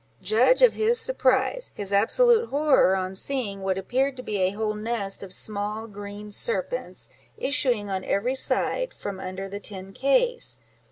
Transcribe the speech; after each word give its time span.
Judge 0.23 0.63
of 0.63 0.73
his 0.73 0.99
surprise, 0.99 1.71
his 1.75 1.93
absolute 1.93 2.49
horror, 2.49 2.95
on 2.95 3.15
seeing 3.15 3.61
what 3.61 3.77
appeared 3.77 4.17
to 4.17 4.23
be 4.23 4.37
a 4.39 4.49
whole 4.49 4.73
nest 4.73 5.21
of 5.21 5.31
small 5.31 5.85
green 5.85 6.31
serpents, 6.31 7.07
issuing 7.37 7.87
on 7.87 8.03
every 8.03 8.33
side 8.33 8.95
from 8.95 9.19
under 9.19 9.47
the 9.47 9.59
tin 9.59 9.93
case! 9.93 10.57